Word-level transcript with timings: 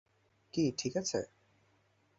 কী 0.53 0.63
ঠিক 0.77 0.93
আছে? 0.97 1.19